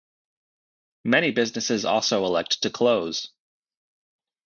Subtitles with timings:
[1.05, 3.29] Many businesses also elect to close.